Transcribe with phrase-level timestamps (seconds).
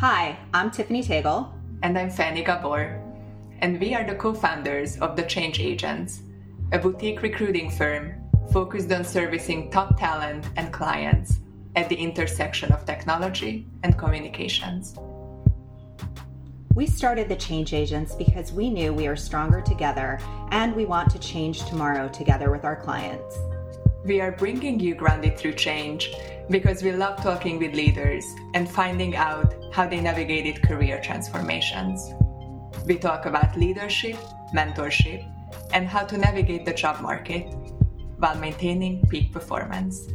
[0.00, 1.54] Hi, I'm Tiffany Tagle.
[1.82, 3.00] And I'm Fanni Gabor.
[3.60, 6.20] And we are the co founders of The Change Agents,
[6.72, 8.12] a boutique recruiting firm
[8.52, 11.40] focused on servicing top talent and clients
[11.76, 14.96] at the intersection of technology and communications.
[16.74, 20.18] We started the Change Agents because we knew we are stronger together
[20.50, 23.38] and we want to change tomorrow together with our clients.
[24.04, 26.14] We are bringing you Grounded Through Change
[26.50, 32.14] because we love talking with leaders and finding out how they navigated career transformations.
[32.86, 34.16] We talk about leadership,
[34.54, 35.28] mentorship,
[35.72, 37.52] and how to navigate the job market
[38.18, 40.06] while maintaining peak performance.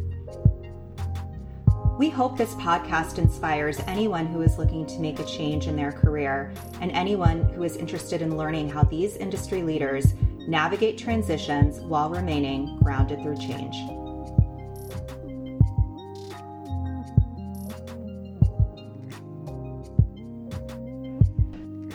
[2.00, 5.92] We hope this podcast inspires anyone who is looking to make a change in their
[5.92, 10.16] career and anyone who is interested in learning how these industry leaders
[10.48, 13.76] navigate transitions while remaining grounded through change.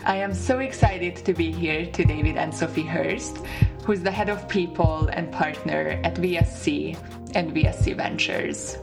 [0.06, 3.38] I am so excited to be here to David Anne-Sophie Hurst,
[3.82, 6.96] who's the head of people and partner at VSC
[7.34, 8.76] and VSC Ventures.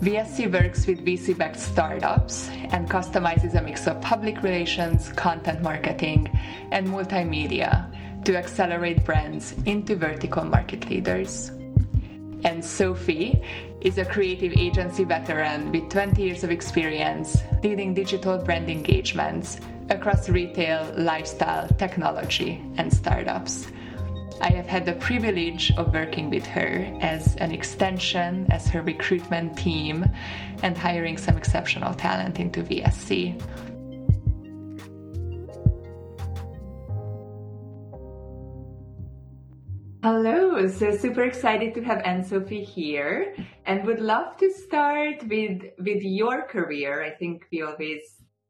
[0.00, 6.30] VSC works with VC backed startups and customizes a mix of public relations, content marketing,
[6.72, 7.84] and multimedia
[8.24, 11.50] to accelerate brands into vertical market leaders.
[12.44, 13.42] Anne-Sophie
[13.82, 19.58] is a creative agency veteran with 20 years of experience leading digital brand engagements
[19.90, 23.66] across retail, lifestyle, technology, and startups.
[24.40, 29.56] I have had the privilege of working with her as an extension, as her recruitment
[29.56, 30.04] team,
[30.62, 33.40] and hiring some exceptional talent into VSC.
[40.02, 46.02] Hello, so super excited to have Anne-Sophie here and would love to start with with
[46.02, 47.02] your career.
[47.02, 48.02] I think we always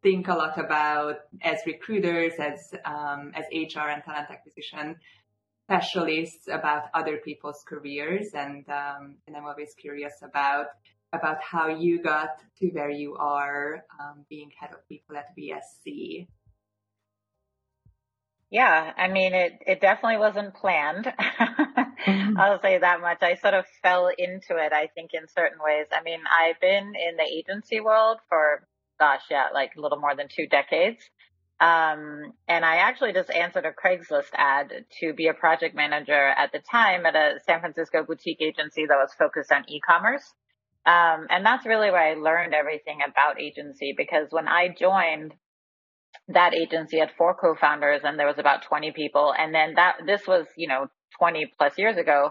[0.05, 4.97] think a lot about as recruiters, as um, as HR and talent acquisition
[5.65, 10.67] specialists about other people's careers, and um, and I'm always curious about
[11.13, 16.29] about how you got to where you are, um, being head of people at VSC.
[18.51, 21.07] Yeah, I mean, it, it definitely wasn't planned.
[22.07, 22.39] mm-hmm.
[22.39, 23.19] I'll say that much.
[23.23, 25.87] I sort of fell into it, I think, in certain ways.
[25.93, 28.67] I mean, I've been in the agency world for,
[28.99, 31.03] gosh, yeah, like a little more than two decades.
[31.61, 36.53] Um, and I actually just answered a Craigslist ad to be a project manager at
[36.53, 40.25] the time at a San Francisco boutique agency that was focused on e-commerce.
[40.85, 45.33] Um, and that's really where I learned everything about agency because when I joined
[46.29, 49.35] that agency had four co-founders and there was about 20 people.
[49.37, 50.87] And then that, this was, you know,
[51.19, 52.31] 20 plus years ago.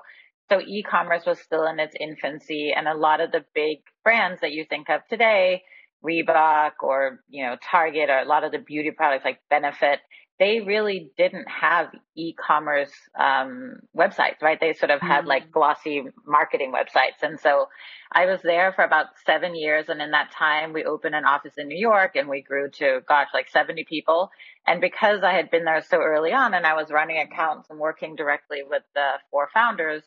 [0.50, 4.52] So e-commerce was still in its infancy and a lot of the big brands that
[4.52, 5.64] you think of today,
[6.04, 10.00] Reebok or, you know, Target or a lot of the beauty products like Benefit,
[10.40, 14.60] they really didn't have e-commerce um, websites, right?
[14.60, 15.28] They sort of had mm-hmm.
[15.28, 17.22] like glossy marketing websites.
[17.22, 17.68] And so
[18.12, 19.90] I was there for about seven years.
[19.90, 23.02] And in that time, we opened an office in New York and we grew to,
[23.08, 24.32] gosh, like 70 people.
[24.66, 27.80] And because I had been there so early on and I was running accounts and
[27.80, 30.04] working directly with the four founders,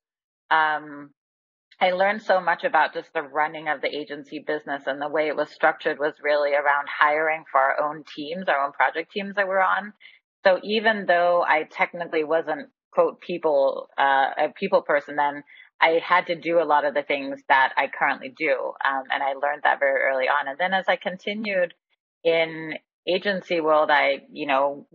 [0.50, 1.10] um,
[1.80, 5.28] I learned so much about just the running of the agency business and the way
[5.28, 9.34] it was structured was really around hiring for our own teams, our own project teams
[9.36, 9.92] that we're on.
[10.44, 15.42] So even though I technically wasn't quote people, uh, a people person then,
[15.78, 18.72] I had to do a lot of the things that I currently do.
[18.82, 20.48] Um, and I learned that very early on.
[20.48, 21.74] And then as I continued
[22.24, 22.72] in
[23.06, 24.86] agency world, I, you know,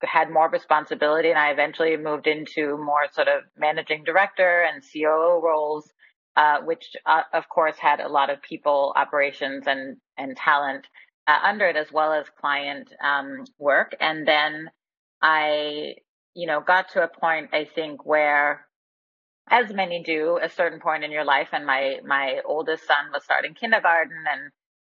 [0.00, 5.40] had more responsibility and I eventually moved into more sort of managing director and COO
[5.42, 5.90] roles
[6.36, 10.86] uh, which uh, of course had a lot of people operations and and talent
[11.26, 13.94] uh, under it as well as client um, work.
[14.00, 14.70] And then
[15.22, 15.94] i
[16.34, 18.66] you know got to a point i think where
[19.50, 23.22] as many do a certain point in your life and my my oldest son was
[23.24, 24.50] starting kindergarten and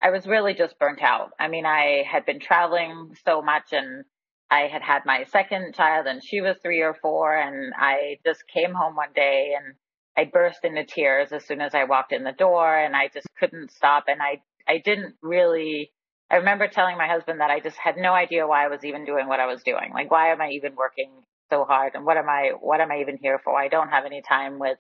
[0.03, 1.31] i was really just burnt out.
[1.39, 4.05] I mean i had been traveling so much and
[4.51, 8.45] I had had my second child and she was three or four and I just
[8.47, 9.75] came home one day and
[10.17, 13.27] I burst into tears as soon as I walked in the door and I just
[13.39, 14.05] couldn't stop.
[14.09, 15.91] And I, I didn't really,
[16.31, 19.05] I remember telling my husband that I just had no idea why I was even
[19.05, 19.91] doing what I was doing.
[19.93, 21.11] Like, why am I even working
[21.51, 21.95] so hard?
[21.95, 23.59] And what am I, what am I even here for?
[23.59, 24.79] I don't have any time with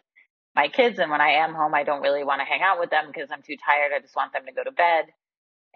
[0.54, 0.98] my kids.
[0.98, 3.28] And when I am home, I don't really want to hang out with them because
[3.32, 3.92] I'm too tired.
[3.94, 5.06] I just want them to go to bed.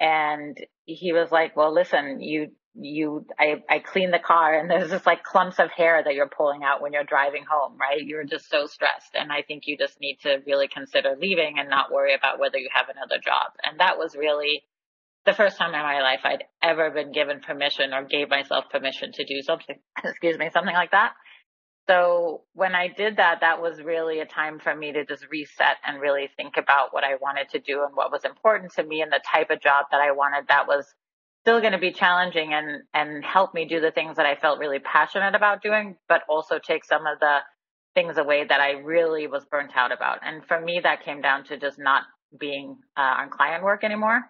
[0.01, 4.91] And he was like, well, listen, you, you I, I clean the car and there's
[4.91, 8.01] just like clumps of hair that you're pulling out when you're driving home, right?
[8.05, 9.15] You're just so stressed.
[9.15, 12.59] And I think you just need to really consider leaving and not worry about whether
[12.59, 13.53] you have another job.
[13.65, 14.63] And that was really
[15.27, 19.13] the first time in my life I'd ever been given permission or gave myself permission
[19.13, 21.13] to do something, excuse me, something like that.
[21.89, 25.77] So when I did that, that was really a time for me to just reset
[25.87, 29.01] and really think about what I wanted to do and what was important to me
[29.01, 30.87] and the type of job that I wanted that was
[31.43, 34.59] still going to be challenging and, and help me do the things that I felt
[34.59, 37.39] really passionate about doing, but also take some of the
[37.95, 40.19] things away that I really was burnt out about.
[40.23, 42.03] And for me, that came down to just not
[42.39, 44.21] being uh, on client work anymore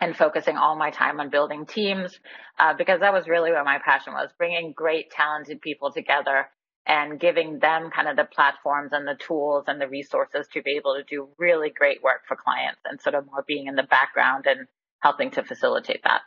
[0.00, 2.18] and focusing all my time on building teams
[2.58, 6.46] uh, because that was really where my passion was bringing great talented people together
[6.88, 10.76] and giving them kind of the platforms and the tools and the resources to be
[10.76, 13.82] able to do really great work for clients and sort of more being in the
[13.82, 14.66] background and
[15.00, 16.22] helping to facilitate that.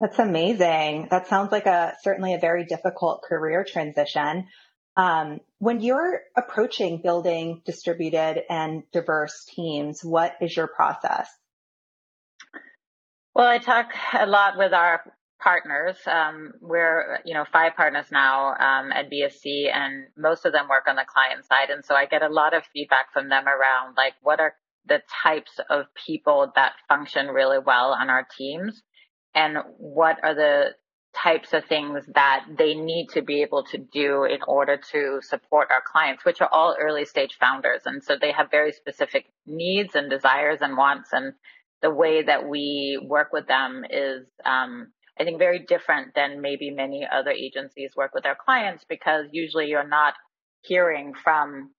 [0.00, 1.08] That's amazing.
[1.10, 4.46] That sounds like a certainly a very difficult career transition.
[4.96, 11.28] Um, when you're approaching building distributed and diverse teams, what is your process?
[13.34, 15.02] Well, I talk a lot with our
[15.42, 15.96] partners.
[16.06, 20.84] Um, we're, you know, five partners now um, at VSC, and most of them work
[20.88, 21.70] on the client side.
[21.70, 24.54] And so I get a lot of feedback from them around like what are
[24.86, 28.82] the types of people that function really well on our teams,
[29.34, 30.70] and what are the
[31.14, 35.68] types of things that they need to be able to do in order to support
[35.70, 37.82] our clients, which are all early stage founders.
[37.84, 41.12] And so they have very specific needs and desires and wants.
[41.12, 41.32] And
[41.82, 46.70] the way that we work with them is, um, I think, very different than maybe
[46.70, 50.14] many other agencies work with their clients because usually you're not
[50.62, 51.70] hearing from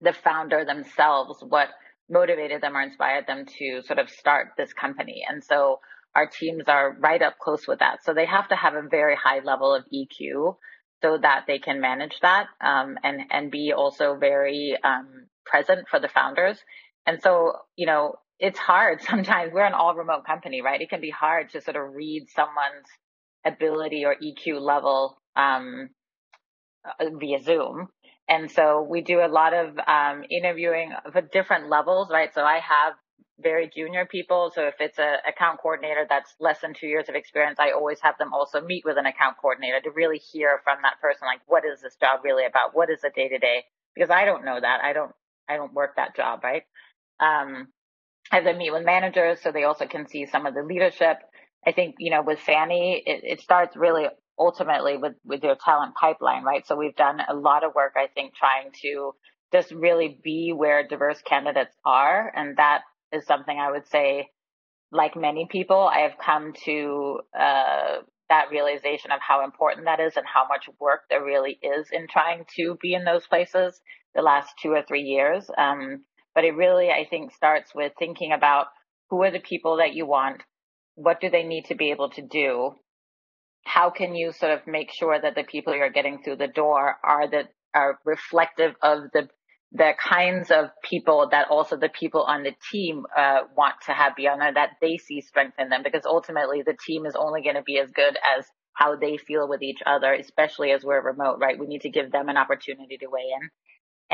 [0.00, 1.68] the founder themselves what
[2.10, 5.24] motivated them or inspired them to sort of start this company.
[5.28, 5.78] And so
[6.14, 8.04] our teams are right up close with that.
[8.04, 10.56] So they have to have a very high level of EQ
[11.02, 16.00] so that they can manage that um, and and be also very um, present for
[16.00, 16.58] the founders.
[17.06, 19.52] And so you know it's hard sometimes.
[19.52, 20.80] We're an all remote company, right?
[20.80, 22.88] It can be hard to sort of read someone's
[23.44, 25.90] ability or EQ level um,
[26.84, 27.88] uh, via Zoom.
[28.28, 32.32] And so we do a lot of um, interviewing for different levels, right?
[32.32, 32.94] So I have
[33.38, 34.50] very junior people.
[34.54, 38.00] So if it's a account coordinator that's less than two years of experience, I always
[38.00, 41.40] have them also meet with an account coordinator to really hear from that person, like,
[41.46, 42.70] what is this job really about?
[42.72, 43.64] What is the day to day?
[43.94, 44.80] Because I don't know that.
[44.82, 45.12] I don't,
[45.48, 46.62] I don't work that job, right?
[47.20, 47.68] Um,
[48.30, 51.18] I have them meet with managers so they also can see some of the leadership.
[51.66, 54.06] I think, you know, with Fanni, it, it starts really
[54.38, 56.66] ultimately with, with their talent pipeline, right?
[56.66, 59.14] So we've done a lot of work, I think, trying to
[59.52, 62.32] just really be where diverse candidates are.
[62.34, 62.82] And that
[63.12, 64.30] is something I would say,
[64.90, 67.96] like many people, I have come to uh,
[68.28, 72.06] that realization of how important that is and how much work there really is in
[72.08, 73.80] trying to be in those places
[74.14, 75.48] the last two or three years.
[75.56, 76.04] Um,
[76.34, 78.66] but it really, I think, starts with thinking about
[79.10, 80.42] who are the people that you want,
[80.94, 82.72] what do they need to be able to do,
[83.64, 86.96] how can you sort of make sure that the people you're getting through the door
[87.02, 89.28] are that are reflective of the
[89.76, 94.14] the kinds of people that also the people on the team uh, want to have
[94.14, 97.42] be on there that they see strength in them because ultimately the team is only
[97.42, 101.02] going to be as good as how they feel with each other especially as we're
[101.02, 101.58] remote right?
[101.58, 103.50] We need to give them an opportunity to weigh in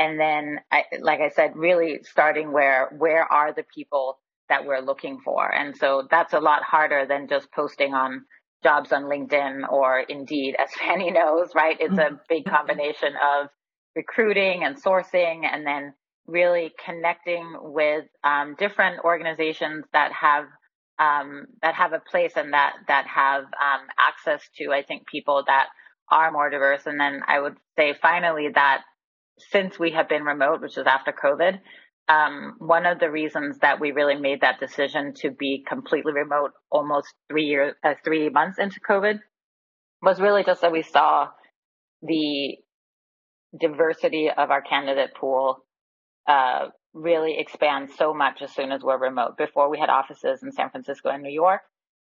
[0.01, 4.17] and then I, like i said really starting where where are the people
[4.49, 5.49] that we're looking for?
[5.49, 8.25] And so that's a lot harder than just posting on
[8.63, 11.77] jobs on linkedin or indeed as Fanni knows right?
[11.79, 12.55] It's a big mm-hmm.
[12.55, 13.47] combination of
[13.95, 15.93] recruiting and sourcing and then
[16.27, 20.45] really connecting with um, different organizations that have
[20.99, 25.43] um, that have a place and that that have um, access to I think people
[25.47, 25.67] that
[26.11, 26.85] are more diverse.
[26.85, 28.81] And then I would say finally that
[29.51, 31.59] since we have been remote which is after COVID
[32.09, 36.51] um, one of the reasons that we really made that decision to be completely remote
[36.69, 39.19] almost three years uh, three months into COVID
[40.01, 41.27] was really just that we saw
[42.01, 42.57] the
[43.59, 45.63] diversity of our candidate pool
[46.27, 49.37] uh, really expand so much as soon as we're remote.
[49.37, 51.61] Before we had offices in San Francisco and New York.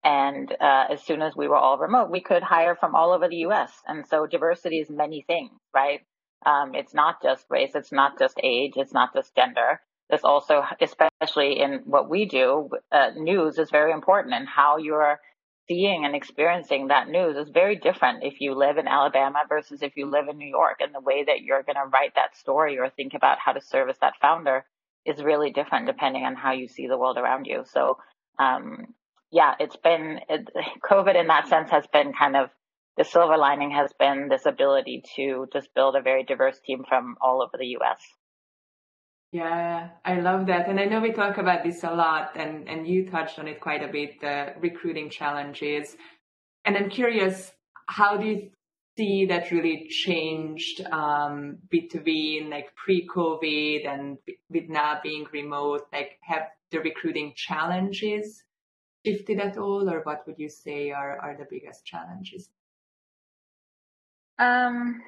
[0.02, 3.28] And uh, as soon as we were all remote, we could hire from all over
[3.28, 3.70] the US.
[3.86, 6.00] And so diversity is many things, right?
[6.46, 9.80] Um, it's not just race, it's not just age, it's not just gender.
[10.08, 15.20] This also, especially in what we do, uh, news is very important and how you're
[15.68, 19.96] seeing and experiencing that news is very different if you live in Alabama versus if
[19.96, 20.78] you live in New York.
[20.80, 23.60] And the way that you're going to write that story or think about how to
[23.60, 24.64] service that founder
[25.06, 27.62] is really different depending on how you see the world around you.
[27.70, 27.98] So,
[28.40, 28.94] um,
[29.30, 30.48] yeah, it's been it,
[30.90, 32.50] COVID in that sense has been kind of
[32.96, 37.16] the silver lining has been this ability to just build a very diverse team from
[37.20, 38.00] all over the U.S.
[39.32, 40.68] Yeah, I love that.
[40.68, 43.60] And I know we talk about this a lot and, and you touched on it
[43.60, 45.96] quite a bit, the recruiting challenges.
[46.64, 47.52] And I'm curious,
[47.86, 48.50] how do you
[48.96, 54.18] see that really changed um, between like pre-COVID and
[54.50, 55.86] with now being remote?
[55.92, 58.42] Like have the recruiting challenges
[59.06, 62.50] shifted at all or what would you say are, are the biggest challenges?
[64.40, 65.02] Um,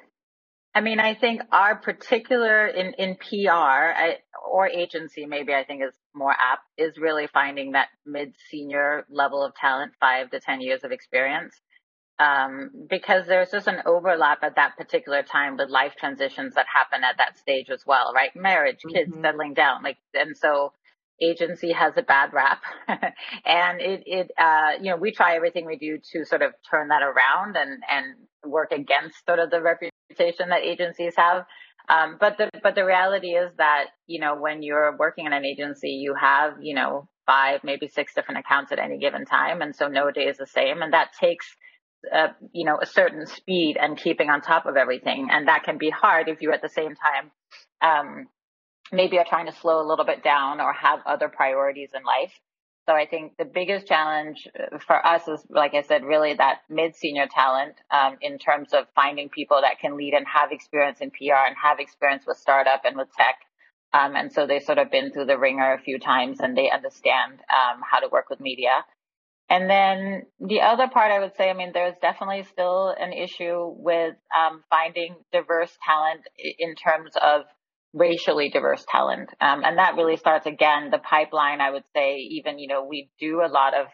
[0.75, 4.17] I mean, I think our particular in, in PR I,
[4.49, 9.43] or agency, maybe I think is more apt, is really finding that mid senior level
[9.43, 11.55] of talent, five to 10 years of experience.
[12.19, 17.03] Um, because there's just an overlap at that particular time with life transitions that happen
[17.03, 18.29] at that stage as well, right?
[18.35, 19.23] Marriage, kids mm-hmm.
[19.23, 20.73] settling down, like, and so
[21.23, 25.77] agency has a bad rap and it, it, uh, you know, we try everything we
[25.77, 28.15] do to sort of turn that around and, and
[28.45, 31.45] work against sort of the reputation that agencies have.
[31.89, 35.45] Um, but the, but the reality is that, you know, when you're working in an
[35.45, 39.61] agency, you have, you know, five, maybe six different accounts at any given time.
[39.61, 40.81] And so no day is the same.
[40.81, 41.45] And that takes,
[42.13, 45.29] uh, you know, a certain speed and keeping on top of everything.
[45.31, 47.31] And that can be hard if you're at the same time,
[47.81, 48.27] um,
[48.93, 52.31] maybe are trying to slow a little bit down or have other priorities in life.
[52.87, 56.59] So I think the biggest challenge uh, for us is, like I said, really that
[56.69, 60.99] mid senior talent um, in terms of finding people that can lead and have experience
[60.99, 63.35] in PR and have experience with startup and with tech.
[63.93, 66.69] Um, and so they've sort of been through the ringer a few times and they
[66.69, 68.83] understand um, how to work with media.
[69.49, 73.73] And then the other part I would say, I mean, there's definitely still an issue
[73.77, 77.43] with um, finding diverse talent in terms of
[77.93, 79.29] racially diverse talent.
[79.39, 83.09] Um, and that really starts again, the pipeline, I would say, even, you know, we
[83.19, 83.87] do a lot of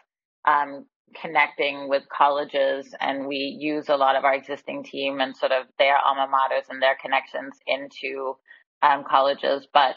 [0.48, 0.86] um,
[1.20, 5.66] connecting with colleges and we use a lot of our existing team and sort of
[5.78, 8.36] their alma maters and their connections into
[8.82, 9.66] um, colleges.
[9.72, 9.96] But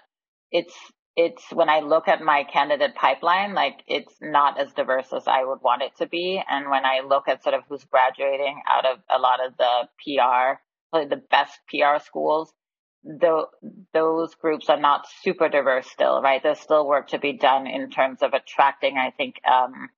[0.51, 0.75] it's,
[1.15, 5.45] it's when I look at my candidate pipeline, like it's not as diverse as I
[5.45, 6.41] would want it to be.
[6.49, 9.87] And when I look at sort of who's graduating out of a lot of the
[10.03, 10.59] PR,
[11.07, 12.51] the best PR schools,
[13.03, 13.45] the,
[13.93, 16.41] those groups are not super diverse still, right?
[16.41, 19.89] There's still work to be done in terms of attracting, I think, um,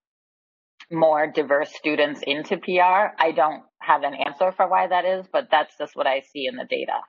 [0.91, 3.13] more diverse students into PR.
[3.17, 6.47] I don't have an answer for why that is, but that's just what I see
[6.47, 6.99] in the data.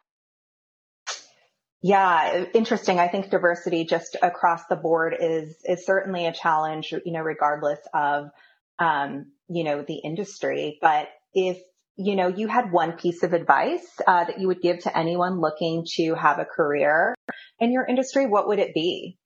[1.82, 2.98] Yeah, interesting.
[2.98, 7.78] I think diversity just across the board is is certainly a challenge, you know, regardless
[7.94, 8.30] of
[8.78, 10.78] um, you know, the industry.
[10.80, 11.58] But if
[11.96, 15.40] you know, you had one piece of advice uh, that you would give to anyone
[15.40, 17.14] looking to have a career
[17.58, 19.18] in your industry, what would it be?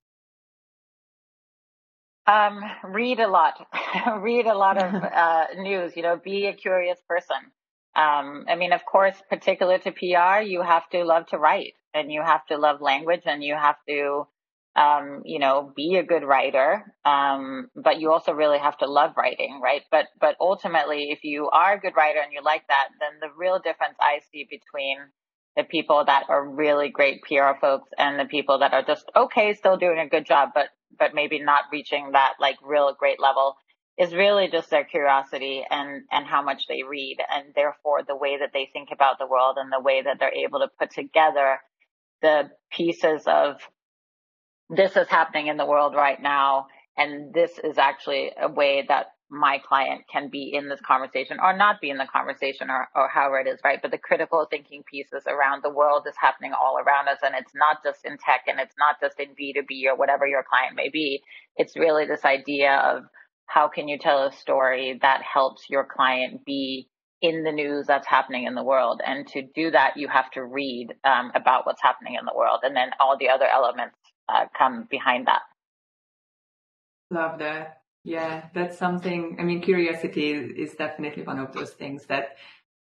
[2.27, 3.55] Um, read a lot,
[4.21, 7.37] read a lot of uh, news, you know, be a curious person.
[7.97, 12.13] Um, I mean, of course, particular to PR, you have to love to write and
[12.13, 14.29] you have to love language and you have to
[14.77, 16.95] um, you know, be a good writer.
[17.05, 19.83] Um, but you also really have to love writing, right?
[19.91, 23.35] But, but ultimately, if you are a good writer and you like that, then the
[23.37, 24.99] real difference I see between
[25.57, 29.55] the people that are really great PR folks and the people that are just okay,
[29.55, 33.57] still doing a good job, but, but maybe not reaching that like real great level
[33.99, 38.39] is really just their curiosity and, and how much they read and therefore the way
[38.39, 41.59] that they think about the world and the way that they're able to put together
[42.23, 43.57] the pieces of
[44.71, 46.67] this is happening in the world right now.
[46.97, 51.57] And this is actually a way that my client can be in this conversation or
[51.57, 53.79] not be in the conversation or, or however it is, right?
[53.81, 57.19] But the critical thinking pieces around the world is happening all around us.
[57.23, 60.45] And it's not just in tech and it's not just in B2B or whatever your
[60.49, 61.23] client may be.
[61.57, 63.05] It's really this idea of
[63.47, 66.89] how can you tell a story that helps your client be
[67.23, 69.01] in the news that's happening in the world.
[69.05, 72.61] And to do that, you have to read um, about what's happening in the world.
[72.63, 73.97] And then all the other elements
[74.33, 75.43] uh, come behind that.
[77.11, 77.83] Love that.
[78.05, 79.37] Yeah, that's something.
[79.39, 82.37] I mean, curiosity is definitely one of those things that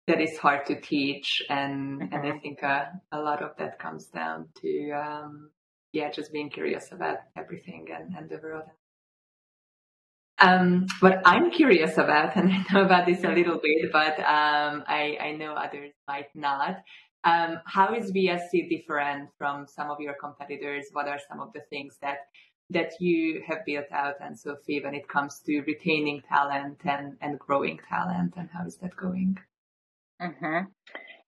[0.08, 2.14] that is hard to teach, and mm-hmm.
[2.14, 2.40] and I mm-hmm.
[2.40, 5.50] think uh, a lot of that comes down to um,
[5.92, 8.64] yeah, just being curious about everything and, and the world.
[10.38, 14.84] Um, what I'm curious about, and I know about this a little bit, but um,
[14.88, 16.78] I, I know others might not,
[17.24, 20.86] um, how is VSC different from some of your competitors?
[20.94, 22.20] What are some of the things that
[22.72, 27.80] that you have built out Anne-Sophie when it comes to retaining talent and, and growing
[27.90, 29.38] talent and how is that going?
[30.22, 30.66] Mm-hmm.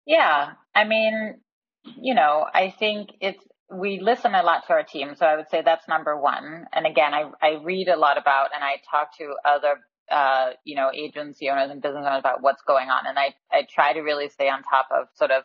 [0.06, 1.40] Yeah, I mean,
[1.84, 3.44] you know, I think it's
[3.74, 6.66] we listen a lot to our team, so I would say that's number one.
[6.74, 9.80] And again, I I read a lot about and I talk to other
[10.12, 13.66] uh, you know agency owners and business owners about what's going on, and I I
[13.70, 15.44] try to really stay on top of sort of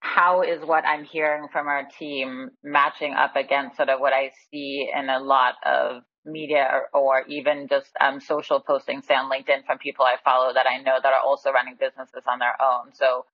[0.00, 4.30] how is what I'm hearing from our team matching up against sort of what I
[4.50, 9.66] see in a lot of media or, or even just um, social postings, on LinkedIn
[9.66, 12.94] from people I follow that I know that are also running businesses on their own.
[12.94, 13.24] So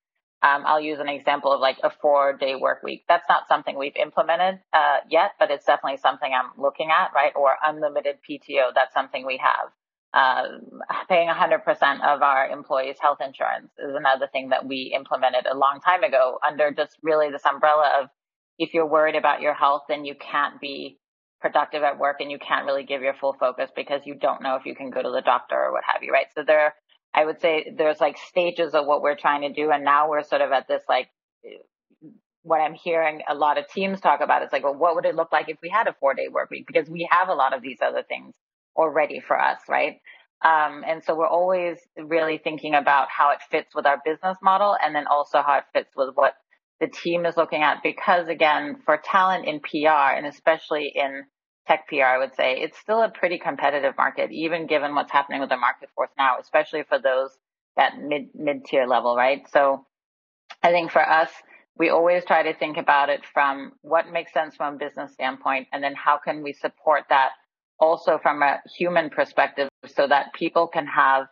[0.42, 3.04] um, I'll use an example of like a four day work week.
[3.08, 7.32] That's not something we've implemented uh, yet, but it's definitely something I'm looking at, right?
[7.34, 8.72] Or unlimited PTO.
[8.74, 9.70] That's something we have.
[10.14, 10.44] Uh,
[11.08, 11.60] paying 100%
[12.00, 16.38] of our employees' health insurance is another thing that we implemented a long time ago
[16.46, 18.08] under just really this umbrella of
[18.58, 20.98] if you're worried about your health, then you can't be
[21.40, 24.56] productive at work and you can't really give your full focus because you don't know
[24.56, 26.26] if you can go to the doctor or what have you, right?
[26.34, 26.74] So there,
[27.14, 29.70] I would say there's like stages of what we're trying to do.
[29.70, 31.08] And now we're sort of at this like,
[32.42, 35.14] what I'm hearing a lot of teams talk about is like, well, what would it
[35.14, 36.66] look like if we had a four day work week?
[36.66, 38.34] Because we have a lot of these other things
[38.78, 39.96] already for us, right?
[40.44, 44.76] Um, and so we're always really thinking about how it fits with our business model
[44.82, 46.34] and then also how it fits with what
[46.80, 47.82] the team is looking at.
[47.82, 51.24] Because again, for talent in PR and especially in
[51.66, 55.40] tech PR, I would say it's still a pretty competitive market, even given what's happening
[55.40, 57.30] with the market force now, especially for those
[57.76, 59.42] that mid mid tier level, right?
[59.50, 59.84] So
[60.62, 61.30] I think for us,
[61.76, 65.68] we always try to think about it from what makes sense from a business standpoint,
[65.72, 67.30] and then how can we support that
[67.80, 71.26] also from a human perspective so that people can have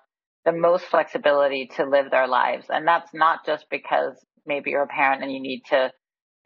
[0.45, 2.67] the most flexibility to live their lives.
[2.69, 4.15] And that's not just because
[4.47, 5.91] maybe you're a parent and you need to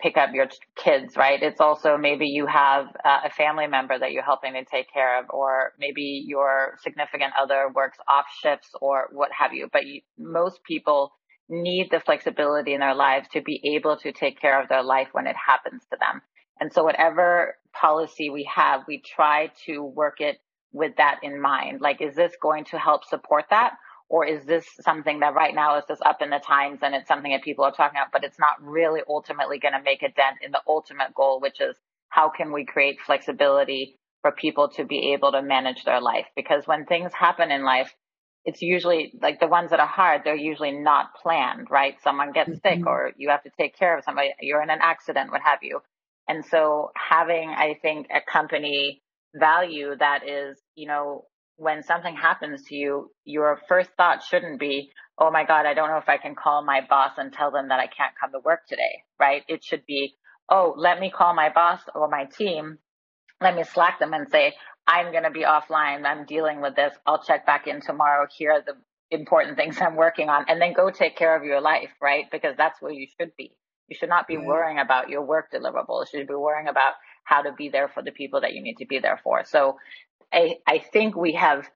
[0.00, 1.42] pick up your kids, right?
[1.42, 5.20] It's also maybe you have uh, a family member that you're helping to take care
[5.20, 9.68] of, or maybe your significant other works off shifts or what have you.
[9.70, 11.12] But you, most people
[11.50, 15.08] need the flexibility in their lives to be able to take care of their life
[15.12, 16.22] when it happens to them.
[16.60, 20.38] And so whatever policy we have, we try to work it
[20.72, 21.80] with that in mind.
[21.80, 23.72] Like, is this going to help support that?
[24.08, 27.06] Or is this something that right now is just up in the times and it's
[27.06, 30.10] something that people are talking about, but it's not really ultimately going to make a
[30.10, 31.76] dent in the ultimate goal, which is
[32.08, 36.26] how can we create flexibility for people to be able to manage their life?
[36.34, 37.94] Because when things happen in life,
[38.44, 41.94] it's usually like the ones that are hard, they're usually not planned, right?
[42.02, 42.80] Someone gets mm-hmm.
[42.80, 45.60] sick or you have to take care of somebody, you're in an accident, what have
[45.62, 45.80] you.
[46.30, 49.02] And so having, I think, a company
[49.34, 51.24] value that is, you know,
[51.56, 55.90] when something happens to you, your first thought shouldn't be, oh my God, I don't
[55.90, 58.38] know if I can call my boss and tell them that I can't come to
[58.44, 59.42] work today, right?
[59.48, 60.14] It should be,
[60.48, 62.78] oh, let me call my boss or my team.
[63.40, 64.52] Let me slack them and say,
[64.86, 66.04] I'm going to be offline.
[66.04, 66.94] I'm dealing with this.
[67.06, 68.28] I'll check back in tomorrow.
[68.38, 68.74] Here are the
[69.10, 70.44] important things I'm working on.
[70.46, 72.26] And then go take care of your life, right?
[72.30, 73.56] Because that's where you should be.
[73.90, 74.46] You should not be yeah.
[74.46, 76.06] worrying about your work deliverables.
[76.12, 78.76] You should be worrying about how to be there for the people that you need
[78.78, 79.44] to be there for.
[79.44, 79.76] So
[80.32, 81.68] I, I think we have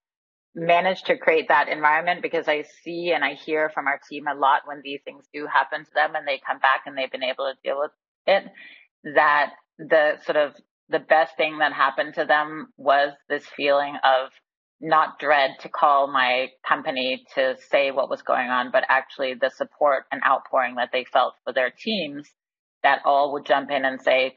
[0.55, 4.35] managed to create that environment because I see and I hear from our team a
[4.35, 7.25] lot when these things do happen to them and they come back and they've been
[7.25, 7.91] able to deal with
[8.27, 8.45] it,
[9.15, 10.55] that the sort of
[10.89, 14.31] the best thing that happened to them was this feeling of
[14.85, 19.51] not dread to call my company to say what was going on, but actually the
[19.51, 22.29] support and outpouring that they felt for their teams
[22.83, 24.35] that all would jump in and say,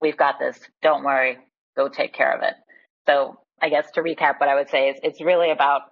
[0.00, 0.58] we've got this.
[0.80, 1.38] Don't worry.
[1.76, 2.54] Go take care of it.
[3.06, 5.82] So I guess to recap, what I would say is it's really about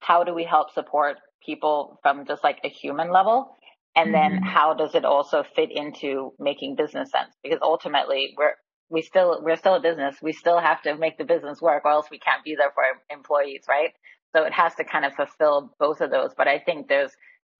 [0.00, 3.56] how do we help support people from just like a human level?
[3.94, 4.34] And mm-hmm.
[4.34, 7.34] then how does it also fit into making business sense?
[7.42, 8.54] Because ultimately we're,
[8.92, 10.16] we still we're still a business.
[10.22, 12.84] We still have to make the business work, or else we can't be there for
[13.10, 13.92] employees, right?
[14.36, 16.30] So it has to kind of fulfill both of those.
[16.36, 17.12] But I think there's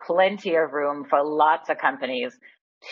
[0.06, 2.38] plenty of room for lots of companies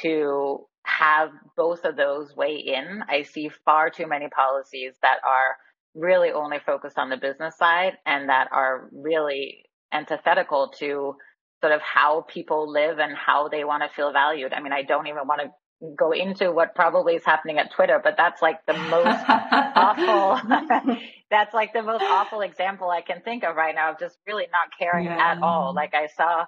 [0.03, 3.03] to have both of those weigh in.
[3.09, 5.57] I see far too many policies that are
[5.95, 11.15] really only focused on the business side and that are really antithetical to
[11.61, 14.55] sort of how people live and how they want to feel valued.
[14.55, 15.51] I mean, I don't even want to
[15.97, 20.49] go into what probably is happening at Twitter, but that's like the most awful.
[21.31, 24.47] that's like the most awful example I can think of right now of just really
[24.53, 25.33] not caring yeah.
[25.33, 25.75] at all.
[25.75, 26.45] Like I saw,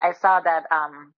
[0.00, 1.12] I saw that um,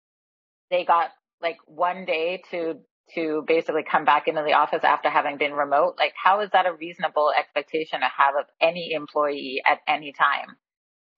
[0.71, 1.09] they got
[1.41, 2.79] like one day to
[3.15, 5.95] to basically come back into the office after having been remote.
[5.99, 10.55] Like, how is that a reasonable expectation to have of any employee at any time?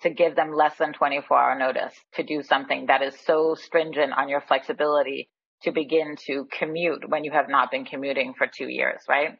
[0.02, 4.12] To give them less than 24 hour notice to do something that is so stringent
[4.12, 5.30] on your flexibility
[5.66, 9.38] to begin to commute when you have not been commuting for two years, right?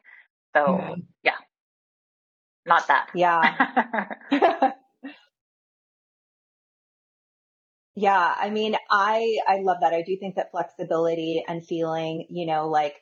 [0.54, 1.32] So, yeah, yeah.
[2.66, 3.08] not that.
[3.14, 4.08] Yeah.
[7.96, 9.94] yeah, I mean, I I love that.
[9.94, 12.94] I do think that flexibility and feeling, you know, like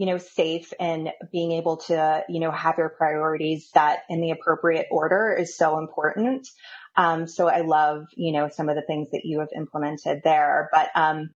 [0.00, 4.30] you know, safe and being able to, you know, have your priorities set in the
[4.30, 6.48] appropriate order is so important.
[6.96, 10.70] Um, so I love, you know, some of the things that you have implemented there.
[10.72, 11.30] But um,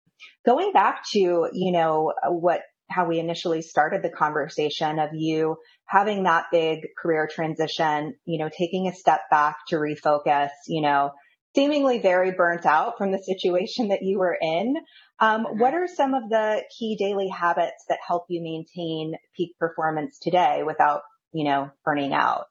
[0.46, 2.60] going back to, you know, what,
[2.90, 5.56] how we initially started the conversation of you
[5.86, 11.12] having that big career transition, you know, taking a step back to refocus, you know,
[11.54, 14.74] seemingly very burnt out from the situation that you were in.
[15.20, 15.58] Um, mm-hmm.
[15.58, 20.62] What are some of the key daily habits that help you maintain peak performance today
[20.64, 22.46] without, you know, burning out?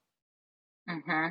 [0.90, 1.28] Mm-hmm.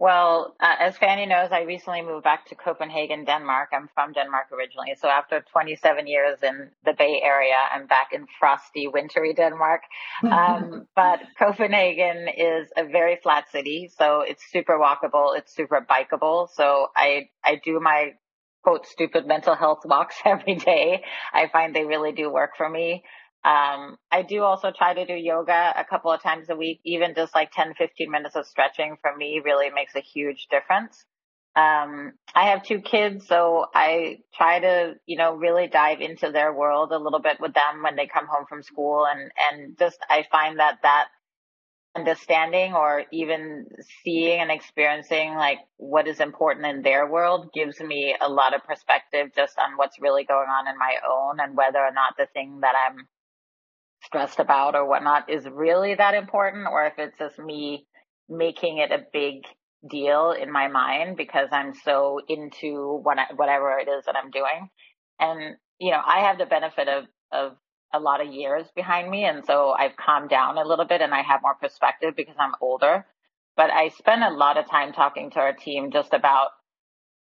[0.00, 3.70] Well, uh, as Fanni knows, I recently moved back to Copenhagen, Denmark.
[3.72, 4.94] I'm from Denmark originally.
[5.00, 9.82] So after 27 years in the Bay Area, I'm back in frosty, wintry Denmark.
[10.38, 13.90] Um, but Copenhagen is a very flat city.
[13.98, 15.36] So it's super walkable.
[15.36, 16.48] It's super bikeable.
[16.54, 18.12] So I, I do my
[18.62, 21.02] quote stupid mental health walks every day.
[21.32, 23.02] I find they really do work for me.
[23.44, 27.14] Um, I do also try to do yoga a couple of times a week, even
[27.14, 31.04] just like 10, 15 minutes of stretching for me really makes a huge difference.
[31.56, 36.52] Um, I have two kids, so I try to, you know, really dive into their
[36.52, 39.06] world a little bit with them when they come home from school.
[39.06, 41.06] And, and just, I find that that
[41.96, 43.66] understanding or even
[44.04, 48.62] seeing and experiencing like what is important in their world gives me a lot of
[48.64, 52.26] perspective just on what's really going on in my own and whether or not the
[52.34, 53.08] thing that I'm
[54.04, 57.86] stressed about or whatnot is really that important or if it's just me
[58.28, 59.42] making it a big
[59.88, 64.30] deal in my mind because I'm so into what I, whatever it is that I'm
[64.30, 64.70] doing.
[65.20, 67.56] And, you know, I have the benefit of, of
[67.92, 69.24] a lot of years behind me.
[69.24, 72.52] And so I've calmed down a little bit and I have more perspective because I'm
[72.60, 73.06] older.
[73.56, 76.50] But I spend a lot of time talking to our team just about,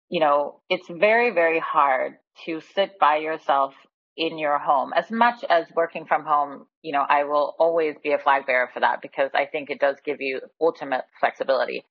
[0.10, 2.14] you know, it's very, very hard
[2.46, 3.74] to sit by yourself
[4.17, 4.91] in your home.
[4.93, 8.69] As much as working from home you know i will always be a flag bearer
[8.74, 11.86] for that because i think it does give you ultimate flexibility.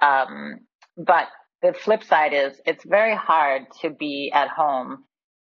[0.00, 0.60] Um,
[0.96, 1.28] but
[1.62, 5.04] the flip side is it's very hard to be at home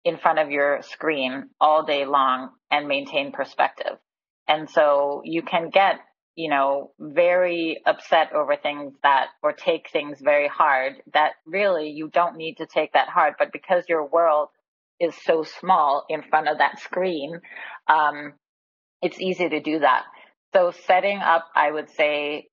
[0.03, 3.97] in front of your screen all day long and maintain perspective.
[4.47, 5.99] And so you can get
[6.35, 12.09] you know very upset over things that or take things very hard that really you
[12.09, 13.35] don't need to take that hard.
[13.39, 14.49] But because your world
[15.03, 17.39] is so small in front of that screen,
[17.87, 18.33] um,
[19.01, 20.03] it's easy to do that.
[20.53, 22.47] So setting up, I would say,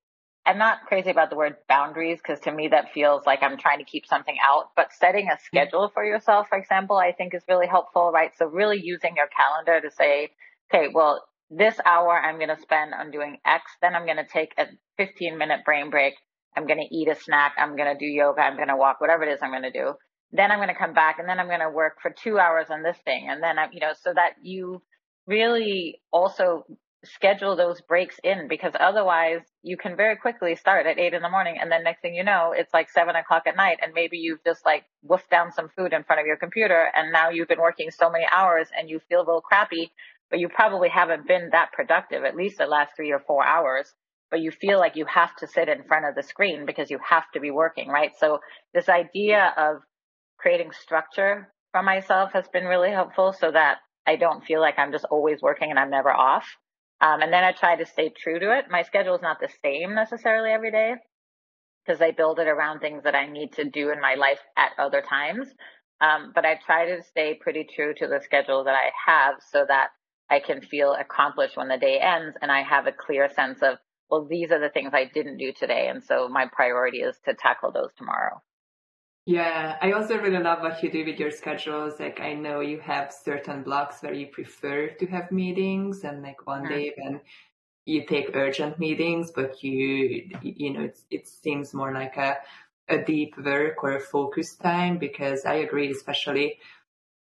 [0.46, 3.78] I'm not crazy about the word boundaries because to me that feels like I'm trying
[3.78, 7.44] to keep something out, but setting a schedule for yourself, for example, I think is
[7.46, 8.32] really helpful, right?
[8.36, 10.30] So really using your calendar to say,
[10.72, 14.26] okay, well, this hour I'm going to spend on doing X, then I'm going to
[14.26, 16.14] take a 15 minute brain break.
[16.56, 17.54] I'm going to eat a snack.
[17.58, 18.40] I'm going to do yoga.
[18.40, 19.94] I'm going to walk, whatever it is I'm going to do
[20.32, 22.66] then I'm going to come back and then I'm going to work for two hours
[22.70, 23.26] on this thing.
[23.28, 24.82] And then I'm, you know, so that you
[25.26, 26.64] really also
[27.04, 31.30] schedule those breaks in because otherwise you can very quickly start at eight in the
[31.30, 31.56] morning.
[31.60, 33.78] And then next thing you know, it's like seven o'clock at night.
[33.82, 36.88] And maybe you've just like woofed down some food in front of your computer.
[36.94, 39.92] And now you've been working so many hours and you feel real crappy,
[40.30, 43.92] but you probably haven't been that productive, at least the last three or four hours
[44.30, 46.98] but you feel like you have to sit in front of the screen because you
[47.04, 48.12] have to be working, right?
[48.18, 48.38] So
[48.72, 49.82] this idea of
[50.40, 54.92] creating structure for myself has been really helpful so that I don't feel like I'm
[54.92, 56.46] just always working and I'm never off.
[57.00, 58.66] Um, and then I try to stay true to it.
[58.70, 60.94] My schedule is not the same necessarily every day
[61.84, 64.72] because I build it around things that I need to do in my life at
[64.78, 65.48] other times.
[66.00, 69.64] Um, but I try to stay pretty true to the schedule that I have so
[69.68, 69.88] that
[70.30, 73.78] I can feel accomplished when the day ends and I have a clear sense of,
[74.10, 75.88] well, these are the things I didn't do today.
[75.88, 78.40] And so my priority is to tackle those tomorrow.
[79.26, 82.00] Yeah, I also really love what you do with your schedules.
[82.00, 86.46] Like, I know you have certain blocks where you prefer to have meetings, and like
[86.46, 86.74] one mm-hmm.
[86.74, 87.20] day when
[87.84, 92.36] you take urgent meetings, but you, you know, it seems more like a,
[92.88, 96.58] a deep work or a focus time because I agree, especially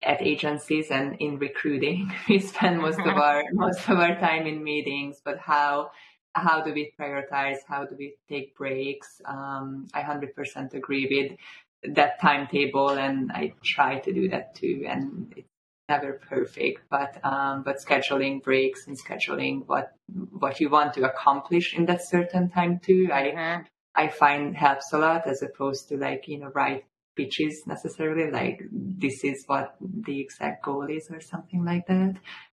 [0.03, 4.62] at agencies and in recruiting, we spend most of our, most of our time in
[4.62, 5.90] meetings, but how,
[6.35, 7.59] how do we prioritize?
[7.68, 9.21] How do we take breaks?
[9.25, 11.38] Um, I 100% agree with
[11.85, 14.85] that timetable and I try to do that too.
[14.88, 15.49] And it's
[15.88, 19.92] never perfect, but, um, but scheduling breaks and scheduling what,
[20.31, 23.09] what you want to accomplish in that certain time too.
[23.12, 23.62] I, mm-hmm.
[23.95, 26.85] I find helps a lot as opposed to like, you know, write
[27.16, 32.14] pitches necessarily, like this is what the exact goal is or something like that.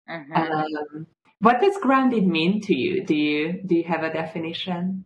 [0.09, 0.33] Mm-hmm.
[0.33, 1.07] Um,
[1.41, 3.05] what does grounded mean to you?
[3.05, 5.05] Do you, do you have a definition?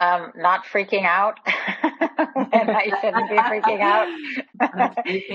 [0.00, 4.08] Um, not freaking out when I shouldn't be freaking out,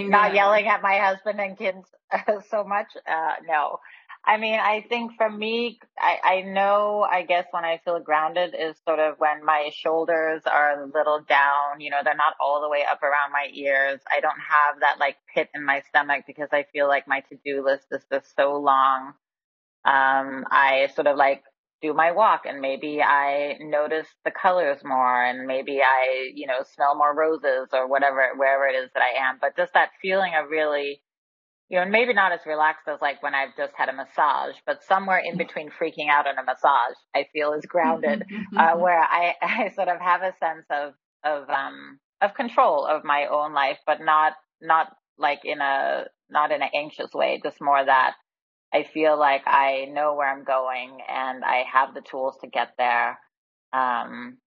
[0.10, 1.88] not yelling at my husband and kids
[2.50, 2.88] so much.
[3.08, 3.80] Uh, no,
[4.24, 8.56] I mean, I think for me, I, I know, I guess when I feel grounded
[8.58, 12.62] is sort of when my shoulders are a little down, you know, they're not all
[12.62, 14.00] the way up around my ears.
[14.16, 17.38] I don't have that like pit in my stomach because I feel like my to
[17.44, 19.14] do list is just so long.
[19.84, 21.44] Um, I sort of like
[21.82, 26.64] do my walk and maybe I notice the colors more and maybe I, you know,
[26.76, 29.38] smell more roses or whatever, wherever it is that I am.
[29.42, 31.02] But just that feeling of really,
[31.70, 34.84] you know, maybe not as relaxed as like when I've just had a massage, but
[34.84, 39.34] somewhere in between freaking out and a massage, I feel is grounded, uh, where I,
[39.42, 43.80] I sort of have a sense of, of, um, of control of my own life,
[43.88, 48.14] but not, not like in a, not in an anxious way, just more that
[48.74, 52.74] I feel like I know where I'm going and I have the tools to get
[52.78, 53.20] there.
[53.74, 54.38] Um,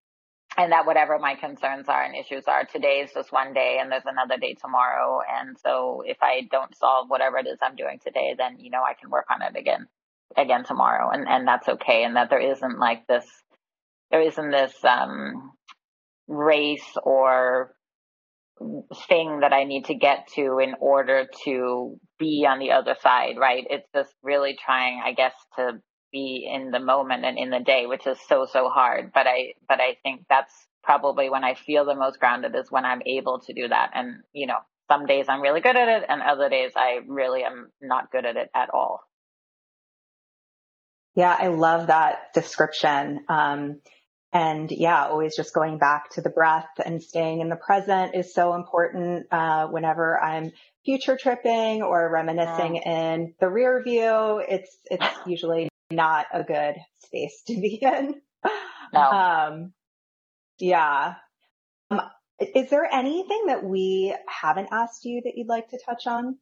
[0.56, 3.90] and that whatever my concerns are and issues are, today is just one day and
[3.90, 5.20] there's another day tomorrow.
[5.28, 8.82] And so if I don't solve whatever it is I'm doing today, then, you know,
[8.82, 9.88] I can work on it again,
[10.37, 11.10] again tomorrow.
[11.10, 12.04] And, and that's okay.
[12.04, 13.26] And that there isn't like this,
[14.10, 15.52] there isn't this, um,
[16.28, 17.74] race or
[19.08, 23.36] thing that I need to get to in order to be on the other side,
[23.38, 23.64] right?
[23.68, 25.80] It's just really trying, I guess, to
[26.12, 29.10] be in the moment and in the day, which is so, so hard.
[29.12, 32.84] But I, but I think that's probably when I feel the most grounded is when
[32.84, 33.90] I'm able to do that.
[33.94, 37.42] And, you know, some days I'm really good at it and other days I really
[37.42, 39.00] am not good at it at all.
[41.16, 43.24] Yeah, I love that description.
[43.28, 43.80] Um,
[44.35, 48.35] and yeah, always just going back to the breath and staying in the present is
[48.35, 49.29] so important.
[49.31, 50.51] Uh, whenever I'm
[50.85, 57.42] future tripping or reminiscing in the rear view, it's, it's usually not a good space
[57.47, 58.20] to be in.
[58.92, 59.01] No.
[59.01, 59.73] Um,
[60.59, 61.14] yeah.
[61.90, 62.01] Um,
[62.40, 66.38] is there anything that we haven't asked you that you'd like to touch on?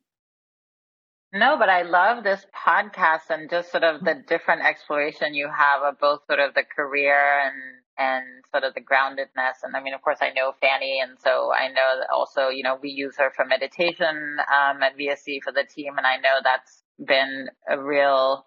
[1.35, 5.83] No, but I love this podcast and just sort of the different exploration you have
[5.83, 9.63] of both sort of the career and and sort of the groundedness.
[9.63, 12.63] And I mean, of course, I know Fanni, and so I know that also, you
[12.63, 16.41] know, we use her for meditation um, at VSC for the team, and I know
[16.43, 18.47] that's been a real,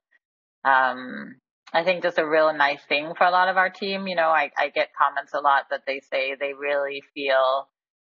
[0.64, 1.36] um,
[1.74, 4.08] I think, just a real nice thing for a lot of our team.
[4.08, 7.68] You know, I, I get comments a lot that they say they really feel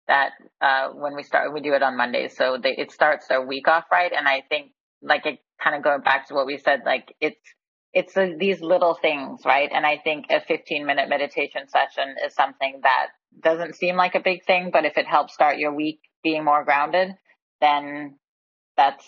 [0.08, 3.44] that uh, when we start, we do it on Mondays, so they, it starts their
[3.44, 4.70] week off right, and I think
[5.02, 7.40] like it kind of going back to what we said, like it's
[7.96, 9.70] it's these little things, right?
[9.72, 13.06] And I think a 15 minute meditation session is something that
[13.42, 16.62] doesn't seem like a big thing, but if it helps start your week being more
[16.62, 17.14] grounded,
[17.62, 18.18] then
[18.76, 19.02] that's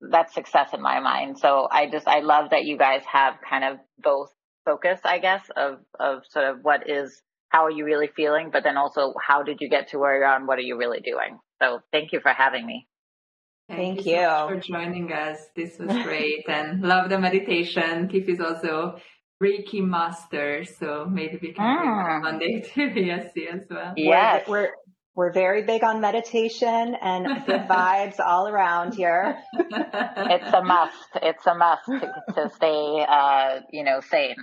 [0.00, 1.38] that's success in my mind.
[1.38, 4.32] So I just I love that you guys have kind of both
[4.64, 8.64] focus, I guess, of of sort of what is how are you really feeling, but
[8.64, 11.00] then also how did you get to where you are on, what are you really
[11.00, 11.38] doing.
[11.62, 12.88] So thank you for having me.
[13.68, 14.22] Thank, Thank you, you.
[14.22, 15.38] So for joining us.
[15.54, 18.08] This was great and love the meditation.
[18.08, 18.98] Keith is also
[19.42, 22.18] Reiki master, so maybe we can bring ah.
[22.20, 23.92] Monday to VSC as well.
[23.96, 24.70] Yes, we're, we're
[25.18, 29.36] we're very big on meditation and good vibes all around here.
[29.52, 31.10] it's a must.
[31.16, 34.36] It's a must to, to stay, uh, you know, sane.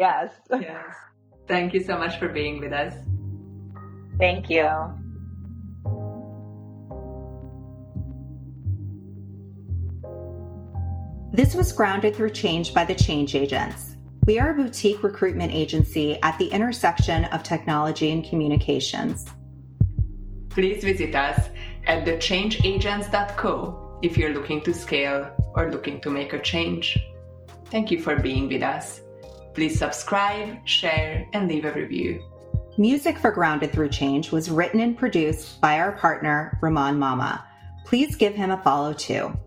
[0.00, 0.30] yes.
[0.50, 0.94] Yes.
[1.46, 2.94] Thank you so much for being with us.
[4.18, 4.66] Thank you.
[11.36, 13.96] This was grounded through change by the change agents.
[14.24, 19.26] We are a boutique recruitment agency at the intersection of technology and communications.
[20.48, 21.50] Please visit us
[21.86, 26.96] at thechangeagents.co if you're looking to scale or looking to make a change.
[27.66, 29.02] Thank you for being with us.
[29.52, 32.24] Please subscribe, share, and leave a review.
[32.78, 37.44] Music for Grounded Through Change was written and produced by our partner, Ramon Mama.
[37.84, 39.38] Please give him a follow too.